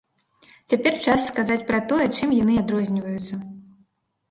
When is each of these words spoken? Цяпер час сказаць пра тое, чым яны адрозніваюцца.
Цяпер 0.71 0.93
час 1.07 1.27
сказаць 1.33 1.59
пра 1.69 1.83
тое, 1.93 2.09
чым 2.17 2.29
яны 2.41 2.59
адрозніваюцца. 2.65 3.35